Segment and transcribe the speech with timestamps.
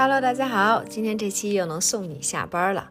[0.00, 2.88] Hello，大家好，今天这期又能送你下班了。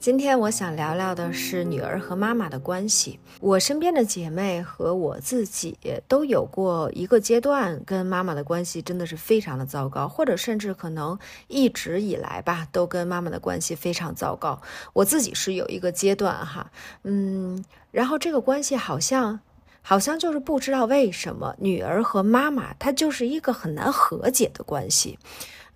[0.00, 3.20] 今天我想聊聊的是女儿和妈妈的关系。
[3.40, 5.76] 我身边的姐妹和我自己
[6.08, 14.58] 都有过一个阶段，跟妈妈的关系真的是非常的糟糕，或者甚至可能一直以来吧，都跟妈妈的关系非常糟糕。
[14.94, 16.70] 我自己是有一个阶段哈，
[17.02, 19.40] 嗯，然后这个关系好像，
[19.82, 25.18] 好像就是不知道为什么，女儿和妈妈她就是一个很难和解的关系。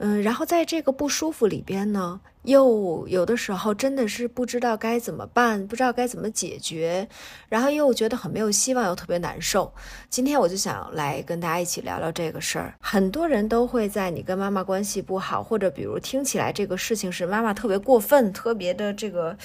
[0.02, 7.06] 嗯，然后在这个不舒服里边呢，又有的时候真的是不知道该怎么办，不知道该怎么解决，
[7.50, 9.70] 然后又觉得很没有希望，又特别难受。
[10.08, 12.72] 今天我就想来跟大家一起聊聊这个事儿。
[12.80, 19.36] 很多人都会在你跟妈妈关系不好，或者比如听起来这个事情是妈妈特别过分、特别的这个，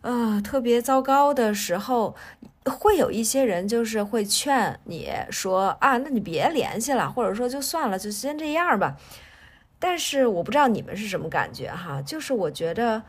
[0.00, 2.16] 呃，特别糟糕的时候，
[2.64, 8.96] 会有一些人就是会劝你说啊，那你别联系了，或者说就算了，就先这样吧。
[9.78, 13.02] 但是我不知道你们是什么感觉哈，就是我觉得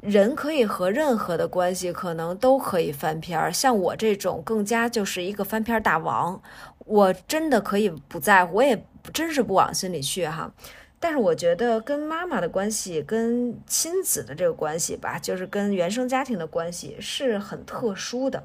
[0.00, 6.42] 人可以和任何的关系可能都可以翻篇儿，像我这种更加就是一个翻篇大王，
[6.86, 10.52] 我真的可以不在乎，我也真是不往心里去哈。
[10.98, 18.44] 但是我觉得跟妈妈的关系，跟亲子的这个关系吧，就是跟原生家庭的关系是很特殊的。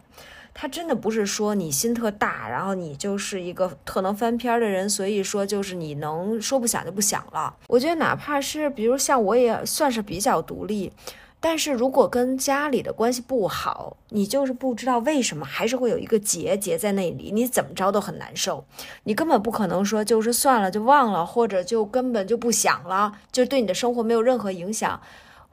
[0.58, 7.54] 他真的不是说你心特大，然后你就是一个特能翻篇的人，所以说就是你能说不想就不想了。
[7.68, 10.94] 我觉得哪怕是比如像我也算是比较独立，
[11.42, 18.64] 但是如果跟家里的关系不好，你就是不知道为什么还是会有一个结结在那里，你怎么着都很难受。
[19.04, 25.02] 你根本不可能说就是算了就忘了，或者就根本就不想了，就对你的生活没有任何影响。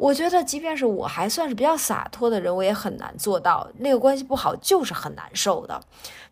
[0.03, 3.69] 我觉得，即便是我还算是比较洒脱的人，我也很难做到。
[3.79, 5.81] 那个关系不好，就是很难受的。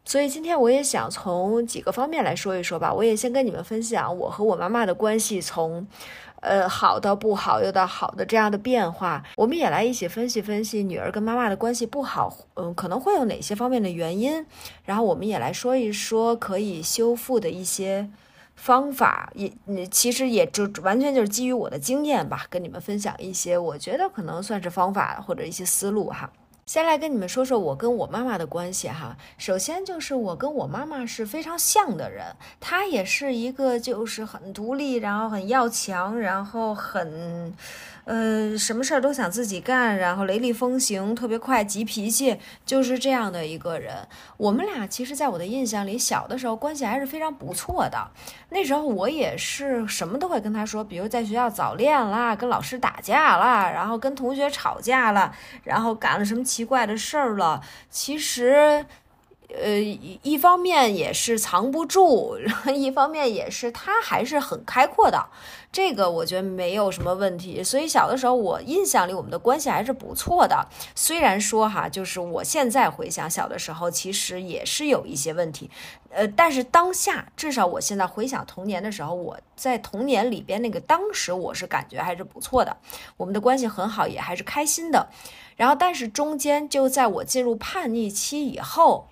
[0.04, 2.92] 所以今天我也想从几个方面来说一说吧。
[2.92, 5.86] 我也先跟你们分享我和我妈妈的关系，从
[6.40, 9.22] 呃好到不好又到好的这样的变化。
[9.36, 14.44] 我们也来一起分析分析女儿跟妈妈的关系不好，嗯，可能会有哪些方面的原因。
[14.84, 18.10] 然后我们也来说一说可以修复的一些。
[18.60, 26.30] 方法也，你其实也就完全就是基于我的经验吧，跟你们分享一些我觉得可能算是方法或者一些思路哈。
[26.66, 29.16] 先来跟你们说说我跟我妈妈的关系哈。
[29.38, 32.26] 首先就是我跟我妈妈是非常像的人，
[32.60, 37.52] 她也是一个就是很独立，然后很要强，然后很。
[38.04, 43.94] 呃，什么事儿都想自己干，然后雷厉风行，特别快，急脾气，就是这样的一个人。
[44.36, 48.10] 我们俩其实，在我的印象里，小的时候关系还是非常不错的。
[48.48, 55.34] 那时候我也是什么都会跟他说，比如在学校早恋啦，跟老师打架啦，然后跟同学吵架了，
[55.64, 57.62] 然后干了什么奇怪的事儿了。
[57.90, 58.86] 其实。
[59.52, 59.78] 呃，
[60.22, 62.38] 一方面也是藏不住，
[62.72, 65.26] 一方面也是他还是很开阔的，
[65.72, 67.62] 这个我觉得没有什么问题。
[67.62, 70.68] 所以小的时候，我印象里我们的关系还是不错的。
[70.94, 75.70] 虽然说哈，就是我现在回想小的时候，其实也是有一些问题，
[76.10, 82.76] 呃，但是当下至少我现在回想童年的时候，我在童年里边那个当时我是感觉还是不错的，
[83.16, 85.08] 我们的关系很好，也还是开心的。
[85.56, 89.08] 然后，但是中间就在我进入叛逆期以后。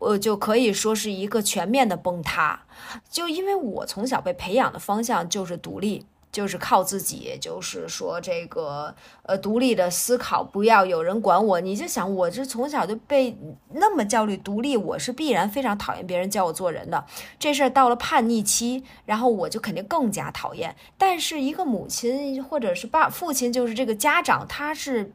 [0.00, 2.62] 我就可以说是一个全面的崩塌，
[3.10, 8.94] 就因为我从小被培养的方向就是独立，就是靠自己，就是说这个
[9.24, 11.60] 呃独立的思考，不要有人管我。
[11.60, 13.36] 你就想，我这从小就被
[13.72, 17.04] 那么焦虑独立，我是必然非常讨厌别人教我做人的。
[17.38, 20.76] 这事儿到了叛逆期，然后我就肯定更加讨厌。
[20.96, 25.12] 但是一个母亲或者是爸父亲，就是这个家长，他是。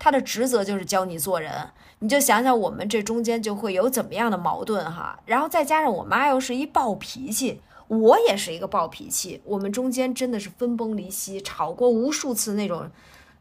[0.00, 1.52] 他的职责就是教你做人，
[1.98, 12.90] 你就想想我们这中间就会有怎么样的矛盾哈，然后再加上我妈又是一暴脾气，我也是一个暴脾气，我们中间真的是分崩离析，吵过无数次那种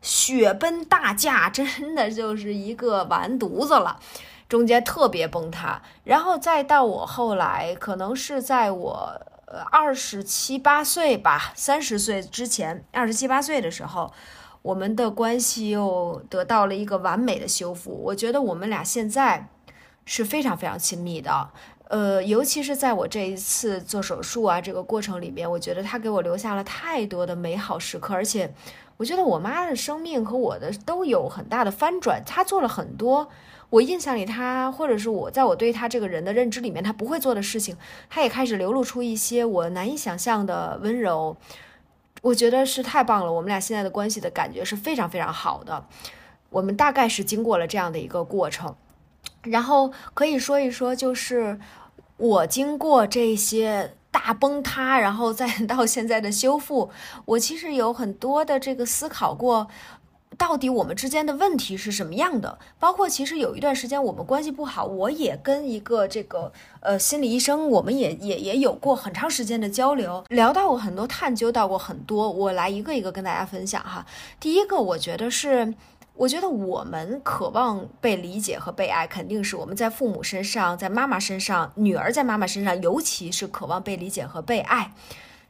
[0.02, 3.98] 血奔大架，真的就是一个完犊子了，
[4.50, 14.12] 中间特别崩塌，然后再到我后来，可能是在我呃二十七八岁吧，三十岁之前，二十七八岁的时候。
[14.62, 19.48] 我们的关系又得到了一个完美的修复，我觉得我们俩现在
[20.06, 21.50] 是非常非常亲密的，
[21.88, 28.54] 呃，尤其是在我这一次做手术啊这个过程里面，我觉得他给我留下了太多的美好时刻，而且
[28.98, 33.30] 我觉得我妈的生命和我的都有很大的翻转，她做了很多
[33.70, 37.78] 我印象里她或者是我在我对她这个人的认知里面她不会做的事情，
[38.10, 41.38] 她也开始流露出一些我难以想象的温柔。
[42.22, 45.86] 我觉得是太棒了，我们俩现在的关系的感觉是非常非常好的。
[46.50, 48.76] 我们大概是经过了这样的一个过程，
[49.44, 51.60] 然后可以说一说，就是
[52.18, 56.90] 我经过这些大崩塌，然后再 到现在的修复，
[57.26, 59.68] 我其实有很多的这个思考过。
[60.40, 62.58] 到底我们之间的问题是什么样的？
[62.80, 72.32] 包括其实有一段时间我们关系不好，我也跟一个这个呃心理医生，我们也也也有过很长时间的交流，聊到过很多，探究到过很多。
[72.32, 74.06] 我来一个一个跟大家分享哈。
[74.40, 75.74] 第一个，我觉得是，
[76.14, 84.94] 我觉得我们渴望被理解和被爱，肯定是我们在父母身上，在妈妈身上，女儿在妈妈身上，尤其是渴望被理解和被爱。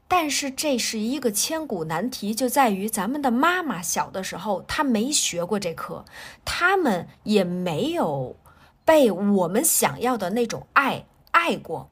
[0.09, 6.03] 但是这是一个千古难题，就在于咱们的妈妈小的时候，她没学过这课，
[6.43, 8.35] 他们也没有
[8.83, 11.89] 被我们想要的那种爱爱过。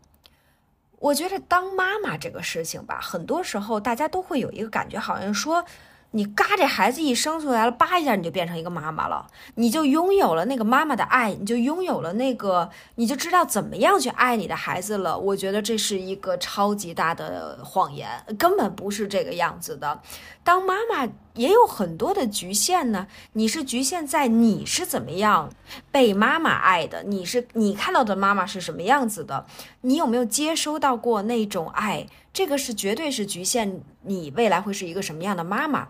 [0.99, 5.63] 我觉得当妈妈这个事情吧，很多时候大家都会有一个感觉，好像说。
[6.11, 15.17] 你嘎，这孩子一生出来了，叭一下你就变成一个妈妈了，你就拥有了那个妈妈的爱，你就拥有了那个，你就知道怎么样去爱你的孩子了。
[15.17, 18.09] 我觉得这是一个超级大的谎言，
[18.39, 19.99] 根本不是这个样子的。
[20.47, 25.51] 当妈妈也有很多的局限呢，你是局限在你是怎么样
[25.91, 29.45] 被妈妈爱的，你是你看到的妈妈是什么样子的，
[29.81, 32.07] 你有没有接收到过那种爱？
[32.31, 35.89] 这个是绝对是局限你未来会是一个什么样的妈妈，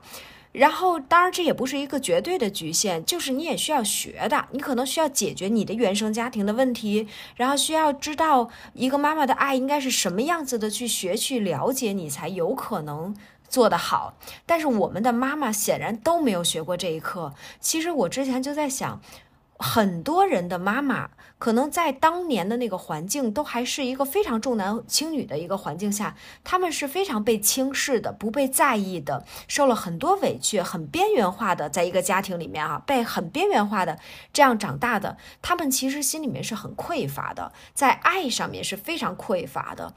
[0.54, 13.16] 然后当然这也不是一个绝对的局限，就是你也需要学的，你可能需要解决你的原生家庭的问题，然后需要知道一个妈妈的爱应该是什么样子的，去学去了解你才有可能
[13.48, 14.18] 做得好。
[14.46, 17.34] 但是我们的妈妈显然都没有学过这一课。
[17.60, 19.02] 其实我之前就在想。
[19.60, 21.10] 很多人的妈妈
[21.40, 33.98] 可能在当年的那个环境都还是一个非常重男轻女的一个环境下，他们是非常被轻视的，不被在意的，受了很多委屈，很边缘化的，在一个家庭里面啊，被很边缘化的
[34.32, 39.96] 这样长大的，他们其实心里面是很匮乏的，在爱上面是非常匮乏的，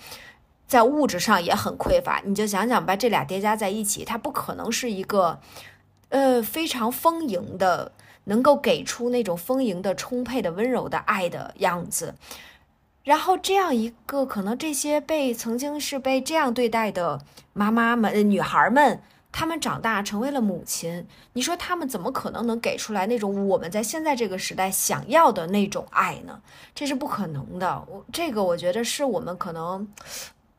[0.71, 2.23] 在物质上也很匮乏。
[2.25, 5.41] 你就想想把这俩叠加在一起，它不可能是一个，
[6.11, 7.91] 呃，非常丰盈的。
[8.25, 12.15] 能够给出那种丰盈的、充沛的、温柔的爱的样子，
[13.03, 17.19] 然后这样一个可能这些被曾经是被这样对待的
[17.55, 19.01] 妈妈们、女孩们，
[19.33, 26.41] 她们长大成为了母亲，你说她们怎么可能能给出来那种我们在现在这个时代想要的那种爱呢？
[26.75, 27.83] 这是不可能的。
[27.89, 29.89] 我这个我觉得是我们可能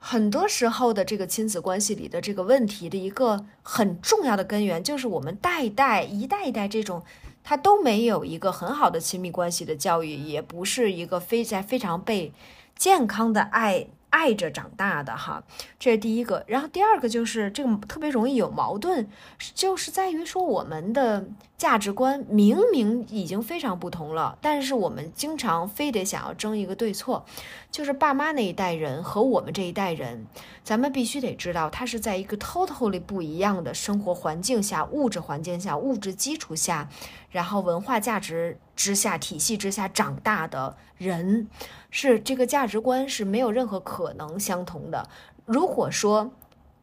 [0.04, 7.04] 很多时候的这个亲子关系里的这个问题的一个很重要的根源，就是我们代代一代一代这种。
[7.44, 12.32] 他都没有一个很好的亲密关系的教育，也不是一个非在非常被
[12.76, 13.88] 健康的爱。
[14.12, 15.44] 爱着长大的哈，
[15.80, 16.46] 这是第一个。
[16.46, 19.10] 然后第二个就是这个特别容易有矛盾，
[19.56, 21.26] 就是在于说我们的
[21.58, 27.26] 价值观明明已经非常不同了，但是我们经常非得想要争一个对错。
[27.72, 30.28] 就是爸妈那一代人和我们这一代人，
[30.62, 36.90] 咱们必须得知道，他是在一个 totally 不一样的生活环境下、物质环境下、物质基础下，
[37.32, 41.48] 然后文化价值之下、体系之下长大的人。
[41.90, 45.10] 是这个价值观是没有任何可能相同的。
[45.46, 46.32] 如果说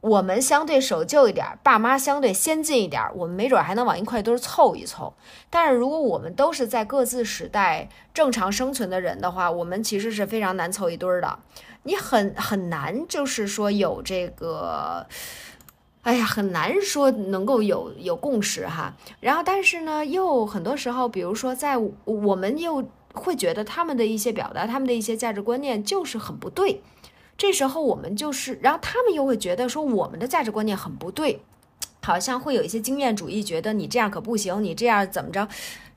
[0.01, 5.15] 我们相对守旧一点，爸妈相对先进一点，我们没准还能往一块堆凑一凑。
[5.49, 11.39] 但是如果我们都是在各自时代正常生存的人的话，我们其实是非常难凑一堆的。
[11.85, 15.07] 你很很难，就是说有这个，
[16.03, 18.95] 哎呀，很难说能够有有共识哈。
[19.21, 22.89] 然后，但是呢，又很多时候，比如说在我们又。
[23.15, 26.83] 会觉得他们的一些表达，他们的一些价值观念就是很不对。
[27.37, 31.41] 这时候我们就是，然后他们又会觉得说我们的价值观念很不对，
[32.03, 35.49] 好像会有一些经验主义，觉得你这样可不行，你这样怎么着？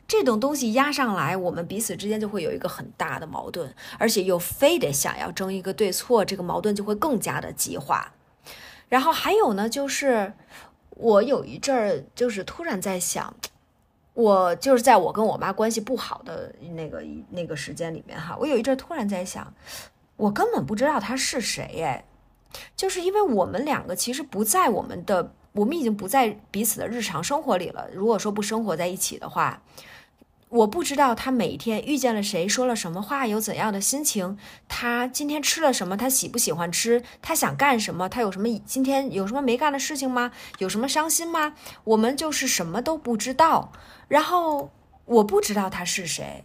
[0.08, 8.14] 这种东西压上来，我们彼此之间就会有一个很大的矛盾，而且又非得想要争一个对错，这个矛盾就会更加的激化。
[8.92, 10.34] 然后还有呢，就是
[10.90, 13.34] 我有一阵儿就是突然在想。
[14.14, 19.52] 我就是在我跟我妈关系不好的那个那个时间里面哈，我有一阵儿突然在想，
[20.18, 22.04] 我根本不知道他是谁哎，
[22.76, 27.88] 就是因为我们两个其实不在我们的，我们已经不在彼此的日常生活里了。
[27.94, 29.64] 如果说不生活在一起的话。
[30.52, 34.38] 我不知道他每天遇见了谁，说了什么话，有怎样的心情。
[34.68, 35.96] 他今天吃了什么？
[35.96, 37.02] 他喜不喜欢吃？
[37.22, 38.10] 他想干什么？
[38.10, 40.32] 他有什么今天有什么没干的事情吗？
[40.58, 41.54] 有什么伤心吗？
[41.86, 43.72] 我们就是什么都不知道。
[44.10, 44.70] 然后
[45.06, 46.44] 我不知道他是谁，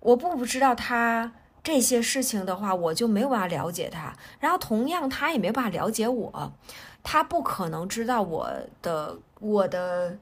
[0.00, 1.32] 我不不知道他
[1.64, 4.12] 这些事情的话，我就没有办法了解他。
[4.38, 6.52] 然后同样，他也没有办法了解我，
[7.02, 10.18] 他不可能知道我的我的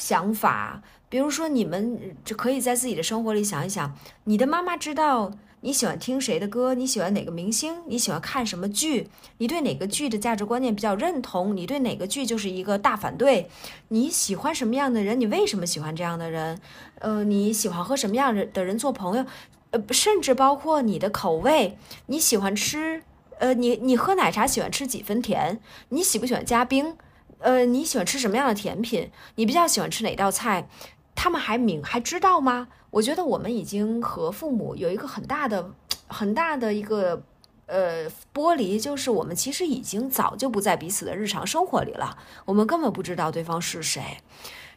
[0.00, 0.82] 想法。
[1.08, 6.72] 比如说，你们就可以在自己的生活里想一想，你的妈妈知道你喜欢听谁的歌？
[6.74, 7.74] 你喜欢哪个明星？
[7.86, 9.08] 你喜欢看什么剧？
[9.38, 11.56] 你对哪个剧的价值观念比较认同？
[11.56, 13.50] 你对哪个剧就是一个大反对？
[13.88, 15.18] 你喜欢什么样的人？
[15.18, 16.60] 你为什么喜欢这样的人？
[17.00, 19.26] 呃，你喜欢和什么样的人做朋友？
[19.72, 21.76] 呃，甚至包括你的口味，
[22.06, 23.02] 你喜欢吃，
[23.38, 25.60] 呃，你你喝奶茶喜欢吃几分甜？
[25.88, 26.96] 你喜不喜欢加冰？
[27.40, 29.10] 呃，你喜欢吃什么样的甜品？
[29.34, 30.68] 你比较喜欢吃哪道菜？
[31.14, 32.68] 他们还明还知道吗？
[32.90, 35.72] 我觉得我们已经和父母有一个很大的、
[36.08, 37.22] 很大的一个
[37.66, 44.02] 呃剥离，就是我们其实已经早就不在彼此的日常生活里了，我们根本不知道对方是谁。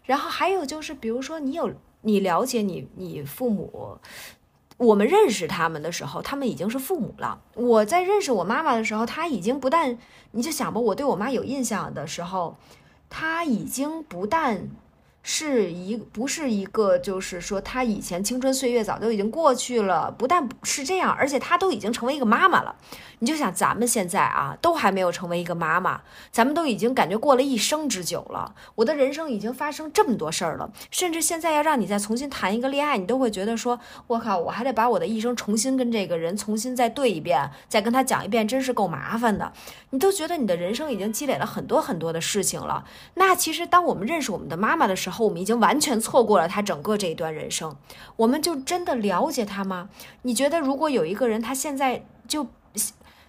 [0.04, 3.98] 然后还有就是，比如说你有你了解你你父母，
[4.78, 7.40] 我们认识他们的时候，他们已经是父母了。
[7.56, 9.98] 我在认识我妈妈的时候，她已经不但
[10.32, 12.58] 你就想吧，我对我妈有印象的时候，
[13.10, 14.68] 她已经不但。
[15.26, 22.76] 是一不是一个，就是说他以前青春岁月早就已经过去了，不但是这样，而且他都已经成为一个妈妈了。
[23.20, 28.54] 你就想咱们现在啊，都还没有成为一个妈妈，咱们都已经感觉过了一生之久了。
[28.76, 39.54] 我的人生已经发生这么多事儿了，甚至现在要让你再重新谈一个恋爱，你都会觉得说，我靠，我还得把我的一生重新跟这个人重新再对一遍，再跟他讲一遍，真是够麻烦的。
[39.94, 42.84] 你都觉得你的人生已经积累了很多很多的事情了。
[43.14, 47.76] 那其实当我们认识我们的妈妈的时候，我们已经完全错过了她整个这一段人生。
[48.16, 49.90] 我们就真的了解她吗？
[50.24, 52.48] 你觉得如果有一个人，他现在就。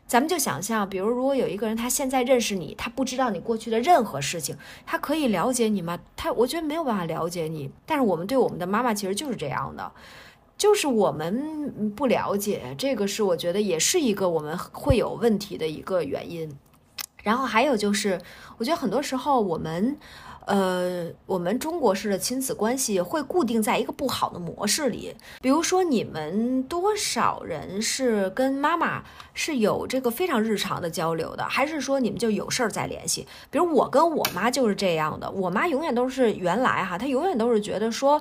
[0.07, 4.55] 咱们就想象，比如如果有一个人，他现在认识你，他不知道你过去的任何事情，
[4.85, 5.99] 他可以了解你吗？
[6.15, 7.71] 他我觉得没有办法了解你。
[7.87, 9.91] 但是我们对我们的妈妈其实就是这样的，
[10.57, 16.51] 就是我们不了解，这个是我觉得也是一个我们会有问题的一个原因。
[17.23, 18.21] 然后还有就是，
[18.59, 19.97] 我觉得很多时候我们。
[20.47, 25.15] 呃，我们中国式的亲子关系会固定在一个不好的模式里。
[25.41, 33.27] 比如说，你们多少人是跟妈妈是有这个非常日常的交流的，还是说你们就有事儿再联系？
[33.51, 38.21] 比如我跟我妈就是这样的，我妈永远都是原来哈，她永远都是觉得说，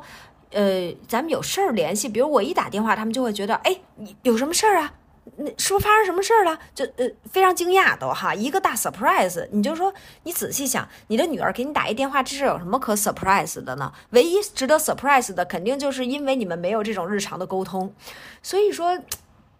[0.53, 2.07] 呃，咱们有事儿联系。
[2.07, 4.93] 比如我一打电话，他们就会觉得，哎，你有什么事儿啊？
[5.37, 6.59] 那是不是发生什么事儿了？
[6.75, 9.47] 就呃非常惊讶都哈，一个大 surprise。
[9.51, 9.93] 你就说
[10.23, 13.91] 你仔细想，你的女儿给你打一电话，这是有什么可 surprise 的呢？
[14.11, 17.93] 唯一值得 surprise 的，肯定就是因为你们没有这种日常的沟通。
[18.41, 18.99] 所以说。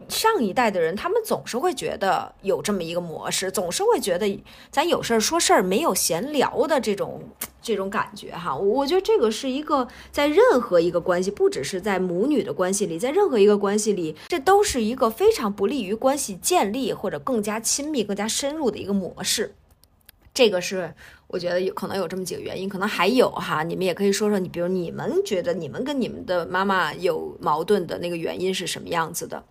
[0.10, 7.22] 上一代的人，他们总是会觉得有这么一个模式，总是会觉得咱有事儿说事儿，没有闲聊的这种
[7.62, 8.54] 这种感觉哈。
[8.56, 19.56] 我觉得这个是一个在任何一个关系，不只是在母女的关系里，在任何一个关系里，这都是一个非常不利于关系建立或者更加亲密、更加深入的一个模式。
[20.34, 20.94] 这个是
[21.28, 29.44] 我觉得有可能有这么几个原因，可能还有哈，你们也可以说说，你比如你们觉得你们跟你们的妈妈有矛盾的那个原因是什么样子的？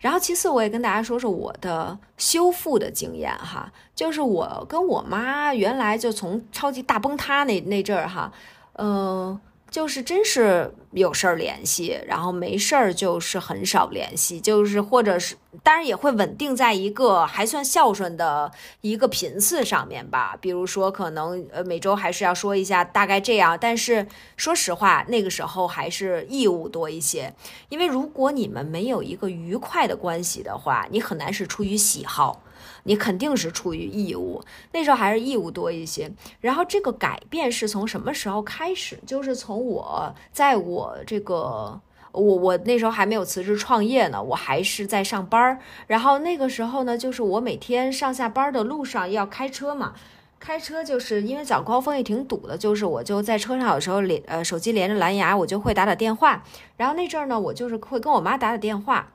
[0.00, 8.32] 然后其次，我也跟大家说说我的修复的经验哈，就是我跟我妈原来就从超级大崩塌那那阵儿哈，
[8.74, 9.40] 嗯。
[9.70, 18.50] 就是真是有事儿联系，然后没事儿就是很少联系，就是或者是当然也会稳定在一个还算孝顺的
[18.80, 20.36] 一个频次上面吧。
[20.40, 27.32] 比如说可能呃每周还是要说一下大概这样，但是说实话那个时候还是义务多一些，
[27.68, 32.42] 因为如果你们没有一个愉快的关系的话，你很难是出于喜好。
[32.84, 36.10] 你肯定是出于义务，那时候还是义务多一些。
[36.40, 38.98] 然后这个改变是从什么时候开始？
[39.06, 41.80] 就是从我在我这个
[42.12, 45.58] 我我那时候还没有辞职创业呢，我还是在上班儿。
[45.86, 49.92] 然后那个时候呢，就是我每天上下班的路上要开车嘛，
[50.38, 56.42] 开车就是因为早高峰也挺堵的，就是我就在车上有时候连呃手机连着蓝牙，我就会打打电话。
[56.76, 59.12] 然后那阵儿呢，我就是会跟我妈打打电话。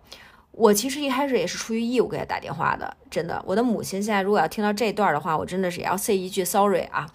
[0.58, 3.44] 我其实一开始也是出于义务给他打电话的，真的。
[3.46, 7.06] 我的母亲现在如果要听到这段的话，我真的是也要 say 一句 sorry 啊。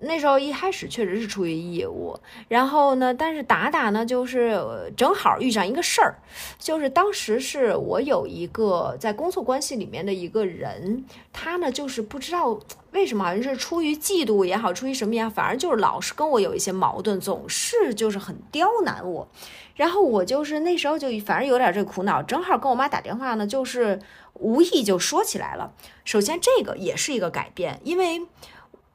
[0.00, 6.16] 那时候一开始确实是出于义务，然后呢，但是打打呢，就是正好遇上一个事儿，
[6.58, 12.58] 就是当时是我有一个在工作关系里面的一个人，他呢就是不知道
[12.92, 19.26] 为什么，好像是出于嫉妒也好，出于什么也好，反正就是老是跟我有一些矛盾，总是就是很刁难我。
[19.74, 24.00] 然后我就是那时候就反正有点这个苦恼，正好跟我妈打电话呢，就是
[24.34, 25.72] 无意就说起来了。
[26.04, 28.22] 首先这个也是一个改变，因为。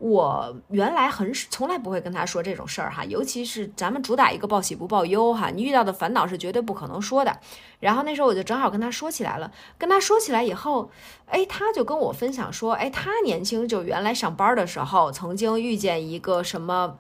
[0.01, 7.39] 我原来很从来不会跟他说这种事儿哈，尤其是咱们主打一个报喜不报忧哈，你遇到的烦恼是绝对不可能说的。
[7.79, 10.89] 然后那时候我就正好跟他说起来了，跟他说起来以后，
[11.27, 16.98] 哎，他就跟我分享说，哎，他年轻就原来上班的时候曾经遇见一个什么。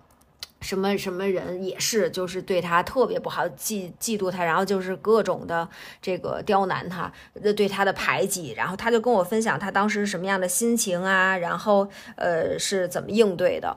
[0.61, 5.67] 什么什么人也是，就是对他特别不好，嫉嫉妒他，然后就是各种的
[6.01, 7.11] 这个刁难他，
[7.55, 13.75] 对他的排挤，然后他就跟我分享他当时什么样的心情啊，然后呃是怎么应对的，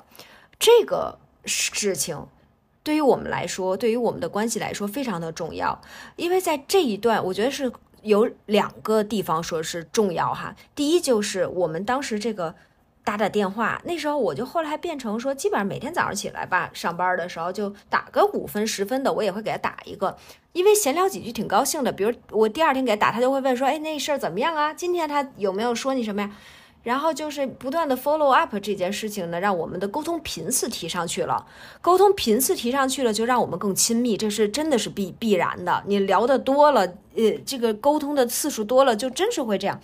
[0.58, 2.26] 这个事情
[2.82, 5.80] 对于我们来说，对于我们的关系来说非常的重要，
[6.16, 7.72] 因为在这一段，我觉得是
[8.02, 12.54] 有两个地方说是重要哈，第一就是我们当时这个。
[13.04, 20.16] 打打电话，那时候我就后来变成说，基本上每天早上起来吧，上班的时候就打个五分十分的，我也会给他打一个，
[20.54, 21.92] 因为闲聊几句挺高兴的。
[21.92, 24.72] 比如我第二天给他打，他就会问说，哎，那事儿怎么样啊？
[24.72, 26.30] 今天他有没有说你什么呀？
[26.82, 31.46] 然后就是不断的 follow up 这件事情呢，让我们的沟通频次提上去了。
[31.80, 35.82] 沟通频次提上去了，就让我们更亲密，这是真的是必必然的。
[35.86, 39.80] 你聊的多了，呃，这个沟通的次数多了，就真是会这样。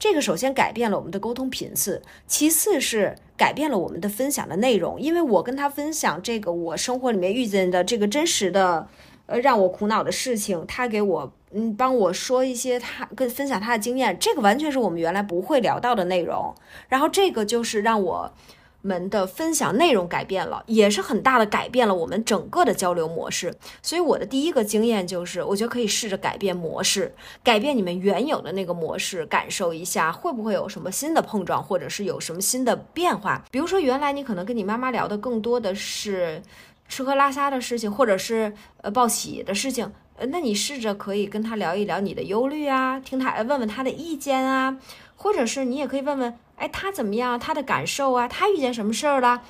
[0.00, 4.98] 这个首先改变了我们的沟通频次，其次是改变了我们的分享的内容。
[4.98, 8.88] 因为我跟他分享这个我生活里面遇见的这个真实的，
[9.26, 16.54] 呃，让我苦恼的事情，他给我嗯帮我说一些他跟分享他的经验，这个完全是我们原来不会聊到的内容。
[16.88, 18.32] 然后这个就是让我。
[18.82, 23.54] 们的分享内容改变了，也是很大的改变了我们整个的交流模式。
[23.82, 33.44] 所以我的第一个经验就是，我觉得可以试着改变模式，改变你们原有的那个模式，感受一下会不会有什么新的碰撞，或者是有什么新的变化。
[33.50, 36.42] 比如说，原来你可能跟你妈妈聊的更多的是
[36.88, 39.92] 吃喝拉撒的事情，或者是呃报喜的事情，
[40.28, 44.76] 那你试着可以跟她聊一聊你的忧虑啊，听她问问她的意见啊，
[45.22, 46.34] 或者是你也可以问问。
[46.56, 47.38] 哎，他怎么样？
[47.38, 49.42] 他的感受啊，他遇见什么事儿了？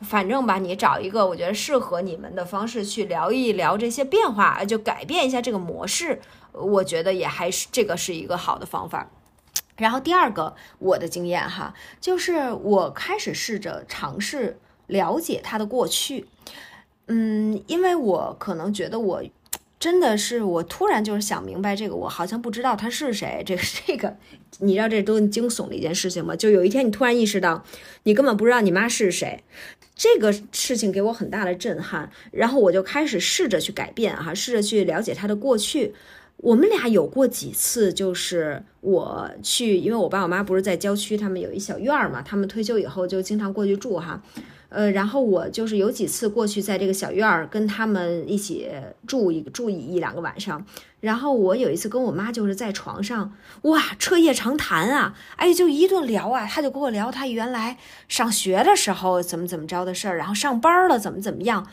[0.00, 6.22] 反正吧，你找一个我觉得适合你们的方式去聊一聊这些变化，就改变一下这个模式。
[6.52, 9.10] 我觉得也还是这个是一个好的方法。
[9.76, 16.26] 然后第二个，我的经验哈，就是我开始试着尝试了解他的过去。
[17.08, 19.22] 嗯，因为我可能觉得我。
[19.80, 23.42] 真的是我突然就是想明白这个，我好像不知道他是谁。
[23.46, 24.16] 这个 这个，
[24.58, 26.34] 你知道这多惊悚的一件事情吗？
[26.34, 27.64] 就有一天你突然意识到，
[28.02, 29.44] 你根本不知道你妈是谁，
[29.94, 32.10] 这个事情给我很大的震撼。
[32.32, 35.94] 然后我就开始试着去改变哈，试着去了解他的过去。
[36.38, 44.22] 我们俩有过几次，就是我去，因为我爸我妈不是在郊区，他们有一小院儿嘛，他们退休以后就经常过去住哈。
[44.68, 48.68] 呃，然后我就是有几次过去，在这个小院儿跟他们一起
[49.06, 50.64] 住一住一一两个晚上。
[51.00, 56.44] 然后我有一次跟我妈就是在床上，哇，彻夜长谈啊，哎，就一顿聊啊。
[56.44, 57.78] 他就跟我聊他原来
[58.08, 61.66] 上学的时候怎么怎么着的事儿，然后上班了怎么怎么样，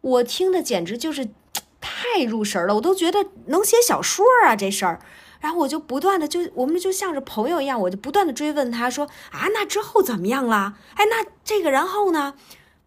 [0.00, 1.28] 我听的简直就是
[1.80, 5.00] 太入神了，我都觉得能写小说啊这事儿。
[5.40, 10.74] 然后我就不断的就我们就像是朋友一样，我就不断的追问他说啊，那之后怎么样了？
[10.94, 12.34] 哎，那这个然后呢？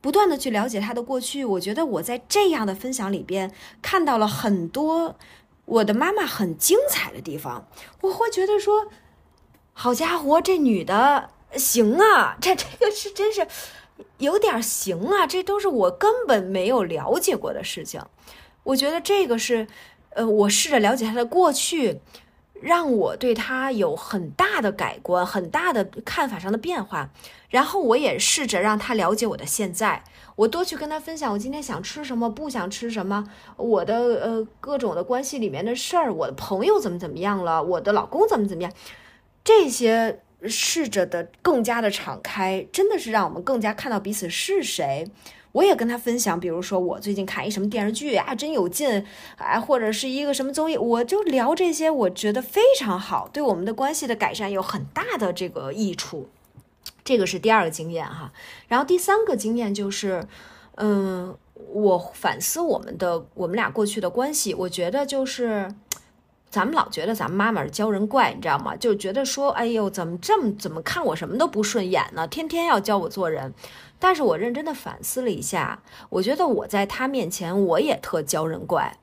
[0.03, 1.45] 不断的去了解他的过去。
[1.45, 5.15] 我觉得我在这样的分享里边看到了很多
[5.65, 7.67] 我的妈妈很精彩的地方。
[8.01, 8.87] 我会觉得说，
[9.73, 13.47] 好家伙，这女的行啊，这这个是真是
[14.17, 18.01] 有点行啊，这都是我根本没有了解过的事情。
[18.63, 19.67] 我觉得这个是，
[20.15, 22.01] 呃，我试着了解她的过去。
[22.61, 27.09] 让我对他有很大的改观，很大的看法上的变化。
[27.49, 30.03] 然后我也试着让他了解我的现在，
[30.37, 38.71] 我多去跟他分享我今天想吃什么，不想吃什么，我的呃各种的关系里面的事儿，我的朋友怎么怎么样了，我的老公怎么怎么样，
[39.43, 45.05] 这些试着的更加的敞开，真的是让我们更加看到彼此是谁。
[45.51, 49.05] 我也跟他分享，比如说我最近看一什么电视剧啊，真有劲，
[49.37, 56.29] 哎，或者是一个什么综艺，我就聊这些，我觉得非常好，对我们的关系的改善有很大的这个益处。
[57.03, 58.31] 这个是第二个经验哈，
[58.67, 60.25] 然后第三个经验就是，
[60.75, 61.35] 嗯，
[61.73, 65.73] 我反思我们的我们俩过去的关系，我觉得就是。
[66.51, 68.75] 咱们老觉得咱们妈妈是教人怪，你知道吗？
[68.75, 72.27] 就觉得说，哎呦，怎么这么怎么看我什么都不顺眼呢？
[72.27, 73.53] 天天要教我做人。
[73.97, 78.97] 但是我认真的反思了一下，我觉得我在他面前我也特教人怪，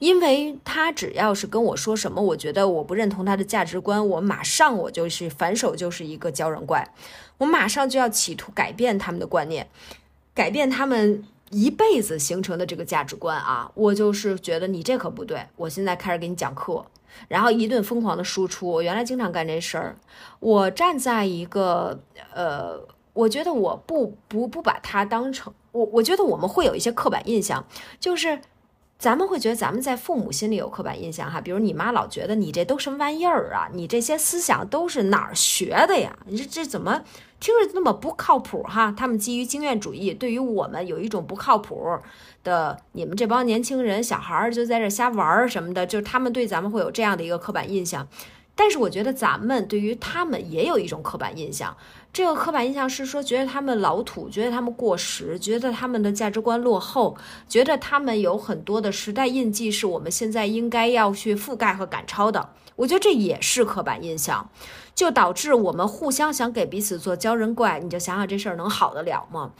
[0.00, 6.92] 因为他只要是跟我说什么，我觉得我不认同他的价值观，我马上我就是反手就是一个教人怪，
[7.38, 9.68] 我马上就要企图改变他们的观念，
[10.34, 11.24] 改变他们。
[11.50, 15.44] 一辈子形成的这个价值观啊，我就是觉得你这可不对。
[15.56, 16.84] 我现在开始给你讲课，
[17.28, 18.68] 然后一顿疯狂的输出。
[18.68, 19.96] 我原来经常干这事儿。
[20.38, 22.00] 我站在一个
[22.32, 22.80] 呃，
[23.12, 27.64] 我觉得我不不不把它当成我，我觉得我们会有一些刻板印象，
[27.98, 28.40] 就是
[29.00, 36.14] 咱们会觉得咱们在父母心里有刻板印象哈，比如你妈老觉得你这都什么玩意儿啊，你这些思想都是哪儿学的呀？
[36.26, 37.02] 你这这怎么
[37.40, 38.94] 听着那么不靠谱哈？
[38.94, 41.98] 他们基于经验主义，对于我们有一种不靠谱
[42.44, 48.06] 的，你们这帮年轻人小孩儿就在这瞎玩儿什么的，就是他们对咱们会有这样的一个刻板印象。
[48.60, 51.74] 但是我觉得咱们对于他们也有一种刻板印象，
[52.12, 57.16] 这个刻板印象是说觉得他们老土，觉得他们过时，觉得他们的价值观落后，
[57.48, 62.50] 觉得他们有很多的时代印记是我们现在应该要去覆盖和赶超的。
[62.76, 64.50] 我觉得这也是刻板印象，
[64.94, 69.52] 就导致我们互相想给彼此做鲛人怪，你就想想这事儿能好得了吗？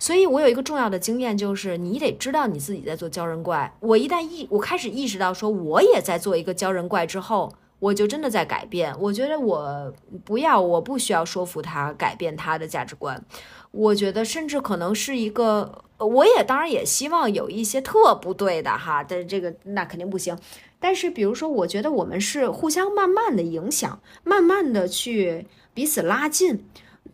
[0.00, 3.72] 所以我有一个重要的经验，就是你得知道你自己在做鲛人怪。
[3.78, 7.52] 我一旦意我开始意识到说我也在做一个鲛人怪之后。
[7.80, 9.92] 我就真的在改变，我觉得我
[10.24, 13.24] 不要，我不需要说服他改变他的价值观。
[13.70, 20.36] 我觉得甚至可能是一个，我也当然也希望有一些特不对的哈，但这个那肯定不行。
[20.80, 26.64] 但是比如说，我觉得我们是互相慢慢的影响，慢慢的去彼此拉近。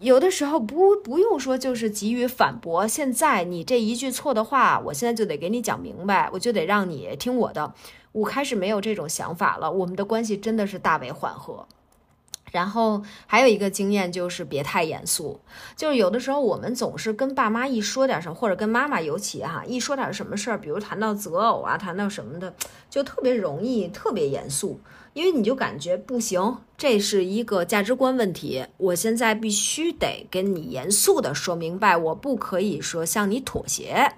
[0.01, 2.87] 有的时候不不用说，就是急于反驳。
[2.87, 7.75] 现在你这一句错的话，我现在就得给你讲明白，我就得让你听我的。
[8.15, 11.67] 我开始没有这种想法了，我们的关系真的是大为缓和。
[12.53, 15.41] 然后还有一个经验就是别太严肃，
[15.77, 22.55] 就是有的时候我们总是跟爸妈一说点什么，或者跟妈妈尤其哈一说点什么事儿，比如谈到择偶啊，谈到什么的，
[22.89, 24.79] 就特别容易特别严肃，
[25.15, 34.13] 因为你就感觉不行，这是一个价值观问题，我现在必须得跟你严肃的说明白，我不可以说向你妥协。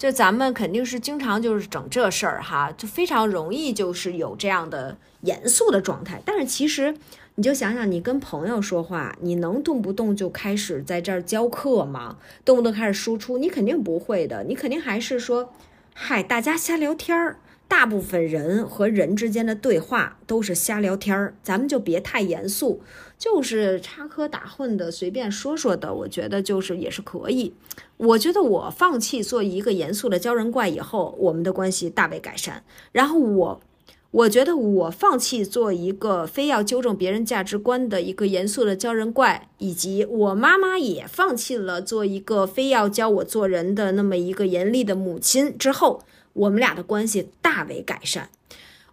[0.00, 6.22] 就咱们肯定是经常就是整这事儿哈，就非常容易就是有这样的严肃的状态。
[6.24, 6.96] 但是其实
[7.34, 12.16] 你就想想，你跟朋友说话，你能动不动就开始在这儿教课吗？
[12.46, 14.42] 动不动开始输出，你肯定不会的。
[14.44, 15.52] 你肯定还是说，
[15.92, 17.36] 嗨，大家瞎聊天儿。
[17.68, 22.82] 大部分人和人之间的对话都是瞎聊天儿，咱们就别太严肃，
[23.20, 25.94] 就是插科打诨的，随便说说的。
[25.94, 27.52] 我觉得就是也是可以。
[27.98, 32.64] 我觉得我放弃做一个严肃的鲛人怪以后，我们的关系大为改善。
[32.92, 33.60] 然后我，
[34.10, 46.02] 我觉得我放弃做一个非要纠正别人价值观的一个严肃的鲛人怪，以及我妈妈也放弃了做一个非要教我做人的那么一个严厉的母亲之后。
[46.32, 48.30] 我们俩的关系大为改善，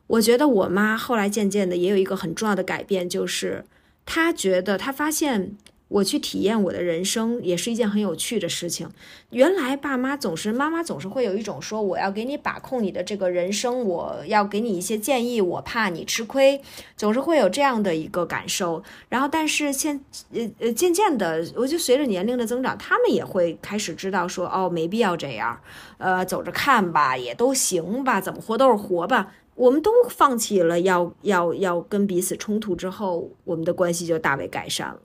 [0.08, 3.64] 我觉得我妈后来渐渐的也有一个很重要的改变，就是
[4.08, 5.56] 他觉得他发现。
[5.90, 8.90] 我去体验我的人生也是一件很有趣的事情。
[9.30, 16.62] 原来爸妈总是妈妈总是会有一种说我要给你把控你的这个人生，我要给你一些建议，我怕你吃亏，
[16.98, 18.84] 总是会有这样的一个感受。
[19.08, 19.98] 然后，但是现
[20.34, 25.58] 呃呃渐渐的，我就随着年龄的增长，他们也会开始知道说哦，没必要这样，
[26.00, 29.32] 呃，走着看吧，也都行吧，怎么活都是活吧。
[29.58, 35.02] 我们都放弃了要要要跟彼此冲突之后，我们的关系就大为改善了。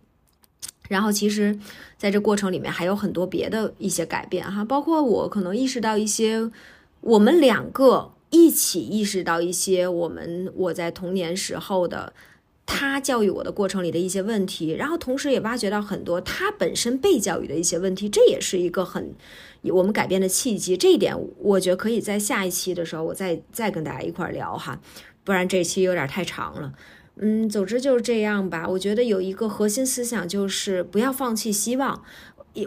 [0.89, 1.59] 然后，其实，
[1.97, 6.51] 在这过程里面还有很多别的一些改变哈，包括我可能意识到一些，
[7.01, 12.13] 我们两个一起意识到一些我们我在童年时候的
[12.75, 19.15] 他教育我的过程里的一些问题，然后同时也挖掘到很多他本身被教育的一些问题，这也是一个很
[19.65, 20.75] 我们改变的契机。
[20.77, 24.81] 这一点，我觉得可以在下一期的时候我再再跟大家一块聊哈，
[25.23, 26.73] 不然这期有点太长了。
[27.17, 28.67] 嗯，总之就是这样吧。
[28.67, 32.03] 我觉得有一个核心思想就是不要放弃希望。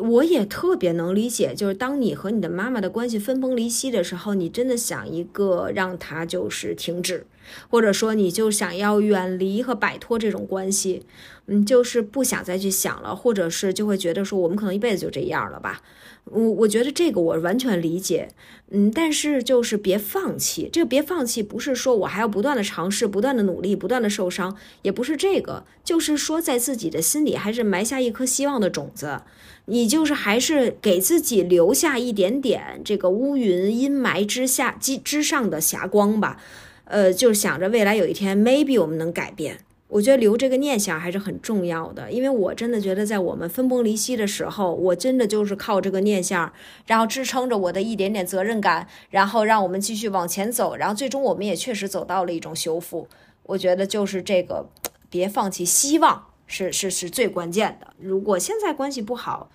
[0.02, 7.28] 我也特别能理解，就是当你和你的妈妈的关系分崩离析的时候，你真的想一个让他就是停止，
[7.70, 11.06] 或者说你就想要远离和摆脱这种关系，
[11.48, 15.82] 嗯，就是不想再去想了，或者是就会觉得说我们可能一辈子就这样了吧。
[16.26, 18.30] 我我觉得这个我完全理解，
[18.72, 20.68] 嗯，但是就是别放弃。
[20.74, 29.22] 这个别放弃不是说我还要不断的尝试、不断的努力、不断的受伤，也不是这个，就是说在自己的心里还是埋下一颗希望的种子。
[29.68, 36.40] 你就是还是给自己留下一点点这个乌云阴霾之下之之上的霞光吧，
[36.86, 39.60] 呃，就是想着未来有一天 maybe 我们能改变。
[39.88, 46.52] 我觉得留这个念想还是很重要的，因为我真的觉得在我们分崩离析的时候，我真的就是靠这个念想，
[46.88, 53.08] 然后支撑着我的一点点责任感，然后让我们继续往前走，然后最终我们也确实走到了一种修复。
[53.44, 54.68] 我觉得就是这个，
[55.10, 56.26] 别放弃希望。
[56.48, 57.94] 是是是最关键的。
[57.98, 59.50] 如果现在关系不好，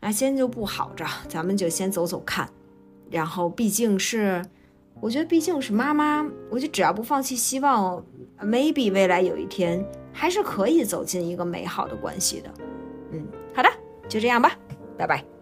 [0.00, 2.50] 那先就不好着，咱们就先走走看。
[3.10, 4.44] 然后毕竟是，
[5.00, 8.04] 我觉得毕竟是妈妈，我就只要不放弃希望
[8.40, 12.50] ，maybe 未来有一天还是可以走进一个美好的关系的。
[13.12, 13.68] 嗯，好的，
[14.08, 14.56] 就这样吧，
[14.96, 15.35] 拜拜。